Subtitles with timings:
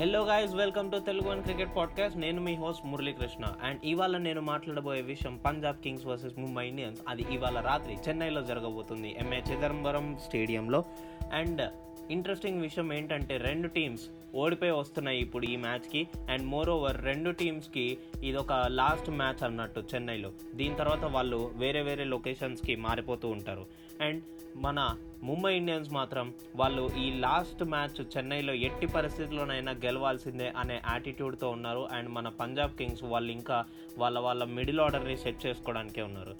[0.00, 3.54] Hello guys welcome to Telugu one cricket podcast నేను మీ host Muralikrishna.
[3.62, 9.16] And ఇవాళ నేను మాట్లాడబోయే విషయం Punjab Kings versus Mumbai Indians అది ఇవాళ రాత్రి చెన్నైలో జరగబోతుంది.
[9.18, 10.84] ఎంఏ చిదంబరం స్టేడియంలో
[11.32, 11.72] అండ్
[12.10, 14.02] ఇంట్రెస్టింగ్ విషయం ఏంటంటే రెండు టీమ్స్
[14.34, 19.84] ఓడిపోయి వస్తున్నాయి ఇప్పుడు ఈ మ్యాచ్కి అండ్ మోర్ ఓవర్ రెండు టీమ్స్కి ఇది ఒక లాస్ట్ మ్యాచ్ అన్నట్టు
[19.94, 20.32] చెన్నైలో.
[20.54, 23.66] దీని తర్వాత వాళ్ళు వేరే వేరే లొకేషన్స్కి మారిపోతూ ఉంటారు.
[24.00, 24.22] అండ్
[24.56, 31.88] మన ముంబై ఇండియన్స్ మాత్రం వాళ్ళు ఈ లాస్ట్ మ్యాచ్ చెన్నైలో ఎట్టి పరిస్థితుల్లోనైనా గెలవాల్సిందే అనే యాటిట్యూడ్తో ఉన్నారు.
[31.92, 33.64] అండ్ మన పంజాబ్ కింగ్స్ వాళ్ళు ఇంకా
[33.98, 36.34] వాళ్ళ వాళ్ళ మిడిల్ ఆర్డర్ని సెట్ చేసుకోవడానికే ఉన్నారు.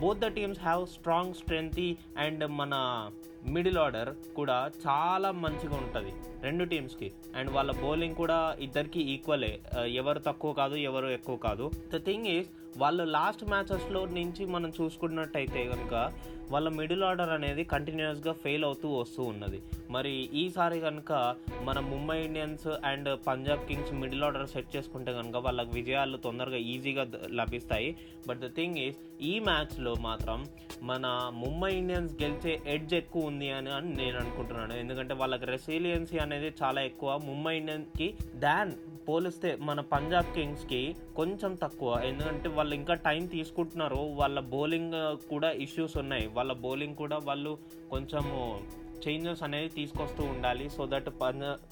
[0.00, 3.10] Both the teams have strong strength and మన
[3.48, 6.12] మిడిల్ ఆర్డర్ కూడా చాలా మంచిగా ఉంటుంది.
[6.42, 7.12] రెండు టీమ్స్కి.
[7.36, 9.60] అండ్ వాళ్ళ బౌలింగ్ కూడా ఇద్దరికి ఈక్వలే.
[9.86, 11.70] ఎవరు తక్కువ కాదు ఎవరు ఎక్కువ కాదు.
[11.94, 12.46] ద థింగ్ ఈజ్
[12.78, 16.12] వాళ్ళు లాస్ట్ మ్యాచెస్లో నుంచి మనం చూసుకున్నట్టయితే కనుక
[16.50, 19.62] వాళ్ళ మిడిల్ ఆర్డర్ అనేది కంటిన్యూస్గా ఫెయిల్ అవుతూ వస్తూ ఉన్నది.
[19.90, 25.70] మరి ఈసారి కనుక మన Mumbai Indians and Punjab Kings middle order set చేసుకుంటే కనుక వాళ్ళకి
[25.74, 27.96] విజయాలు తొందరగా ఈజీగా లభిస్తాయి.
[28.28, 30.46] బట్ ద థింగ్ ఈస్ ఈ మ్యాచ్లో మాత్రం
[30.82, 33.35] మన ముంబై ఇండియన్స్ గెలిచే ఎడ్జ్ ఎక్కువ ఉంది.
[33.44, 34.72] అని అని నేను అనుకుంటున్నాను.
[34.72, 37.20] ఎందుకంటే వాళ్ళకి రెసిలియన్సీ అనేది చాలా ఎక్కువ.
[37.24, 38.72] ముంబై ఇండియన్స్కి దాన్
[39.08, 42.00] పోలిస్తే మన పంజాబ్ కింగ్స్కి కొంచెం తక్కువ.
[42.04, 43.96] ఎందుకంటే వాళ్ళు ఇంకా టైం తీసుకుంటున్నారు.
[43.96, 46.26] వాళ్ళ బౌలింగ్ కూడా ఇష్యూస్ ఉన్నాయి.
[46.26, 47.58] వాళ్ళ బౌలింగ్ కూడా వాళ్ళు
[47.90, 48.60] కొంచెము
[49.08, 50.70] చేంజెస్ అనేది తీసుకొస్తూ ఉండాలి.
[50.70, 51.08] సో దట్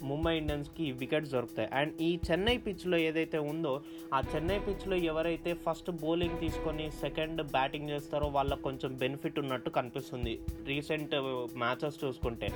[0.02, 1.68] ముంబై ఇండియన్స్కి వికెట్స్ దొరుకుతాయి.
[1.72, 3.80] అండ్ ఈ చెన్నై పిచ్లో ఏదైతే ఉందో
[4.14, 10.40] ఆ చెన్నై పిచ్లో ఎవరైతే ఫస్ట్ బౌలింగ్ తీసుకొని సెకండ్ బ్యాటింగ్ చేస్తారో వాళ్ళకి కొంచెం బెనిఫిట్ ఉన్నట్టు కనిపిస్తుంది.
[10.66, 11.14] రీసెంట్
[11.58, 12.48] మ్యాచెస్ చూసుకుంటే.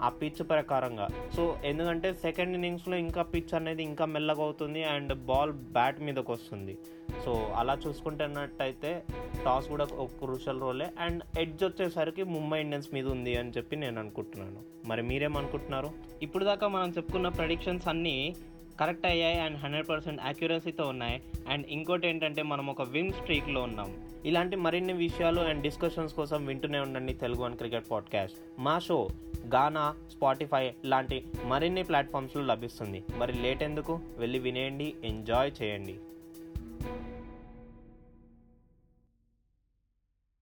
[0.00, 1.08] ఆ పిచ్ ప్రకారంగా.
[1.36, 6.78] సో ఎందుకంటే సెకండ్ ఇన్నింగ్స్లో ఇంకా పిచ్ అనేది ఇంకా మెల్లగా అవుతుంది అండ్ బాల్ బ్యాట్ మీదకి వస్తుంది.
[7.24, 9.04] సో అలా చూసుకుంటున్నట్టయితే
[9.44, 14.00] టాస్ కూడా ఒక క్రూషల్ రోలే అండ్ ఎడ్జ్ వచ్చేసరికి ముంబై ఇండియన్స్ మీద ఉంది అని చెప్పి నేను
[14.00, 14.88] అనుకుంటున్నాను.
[14.88, 15.90] మరి మీరేమనుకుంటున్నారు?
[16.22, 18.34] ఇప్పుడు దాకా మనం చెప్పుకున్న ప్రెడిక్షన్స్ అన్నీ
[18.80, 21.22] కరెక్ట్ అయ్యాయి అండ్ హండ్రెడ్ పర్సెంట్ యాక్యురసీతో ఉన్నాయి.
[21.48, 23.96] అండ్ ఇంకోటి ఏంటంటే మనం ఒక విన్ స్ట్రీక్లో ఉన్నాం.
[24.24, 28.36] ఇలాంటి మరిన్ని విషయాలు అండ్ డిస్కషన్స్ కోసం వింటూనే ఉండండి తెలుగు అండ్ క్రికెట్ పాడ్కాస్ట్.
[28.58, 29.08] మా షో
[29.54, 33.02] గానా స్పాటిఫై లాంటి మరిన్ని ప్లాట్ఫామ్స్లో లభిస్తుంది.
[33.16, 34.00] మరి లేట్ ఎందుకు?
[34.18, 35.94] వెళ్ళి వినేయండి ఎంజాయ్ చేయండి.